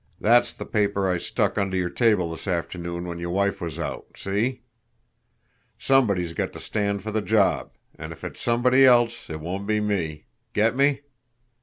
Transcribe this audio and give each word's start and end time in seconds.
That's 0.19 0.51
the 0.51 0.65
paper 0.65 1.07
I 1.07 1.19
stuck 1.19 1.59
under 1.59 1.77
your 1.77 1.91
table 1.91 2.31
this 2.31 2.47
afternoon 2.47 3.05
when 3.05 3.19
your 3.19 3.29
wife 3.29 3.61
was 3.61 3.77
out 3.77 4.07
see? 4.17 4.63
Somebody's 5.77 6.33
got 6.33 6.53
to 6.53 6.59
stand 6.59 7.03
for 7.03 7.11
the 7.11 7.21
job, 7.21 7.75
and 7.99 8.11
if 8.11 8.23
it's 8.23 8.41
somebody 8.41 8.83
else 8.83 9.29
it 9.29 9.39
won't 9.39 9.67
be 9.67 9.79
me 9.79 10.25
get 10.53 10.75
me! 10.75 11.01